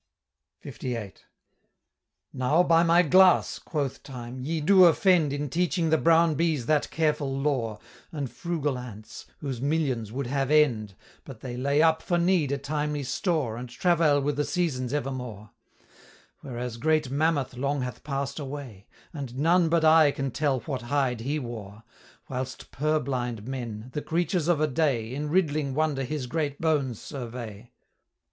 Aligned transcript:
LVIII. 0.65 1.13
"Now 2.33 2.63
by 2.63 2.81
my 2.81 3.03
glass," 3.03 3.59
quoth 3.59 4.01
Time, 4.01 4.39
"ye 4.41 4.59
do 4.59 4.85
offend 4.85 5.31
In 5.31 5.47
teaching 5.47 5.91
the 5.91 5.99
brown 5.99 6.33
bees 6.33 6.65
that 6.65 6.89
careful 6.89 7.37
lore, 7.39 7.77
And 8.11 8.27
frugal 8.31 8.79
ants, 8.79 9.27
whose 9.41 9.61
millions 9.61 10.11
would 10.11 10.25
have 10.25 10.49
end, 10.49 10.95
But 11.23 11.41
they 11.41 11.55
lay 11.55 11.83
up 11.83 12.01
for 12.01 12.17
need 12.17 12.51
a 12.51 12.57
timely 12.57 13.03
store, 13.03 13.55
And 13.55 13.69
travail 13.69 14.19
with 14.19 14.37
the 14.37 14.43
seasons 14.43 14.91
evermore; 14.91 15.51
Whereas 16.39 16.77
Great 16.77 17.11
Mammoth 17.11 17.55
long 17.55 17.83
hath 17.83 18.03
pass'd 18.03 18.39
away, 18.39 18.87
And 19.13 19.37
none 19.37 19.69
but 19.69 19.85
I 19.85 20.09
can 20.09 20.31
tell 20.31 20.61
what 20.61 20.81
hide 20.81 21.19
he 21.19 21.37
wore; 21.37 21.83
Whilst 22.27 22.71
purblind 22.71 23.45
men, 23.47 23.91
the 23.93 24.01
creatures 24.01 24.47
of 24.47 24.59
a 24.59 24.67
day, 24.67 25.13
In 25.13 25.29
riddling 25.29 25.75
wonder 25.75 26.03
his 26.03 26.25
great 26.25 26.59
bones 26.59 26.99
survey." 26.99 27.69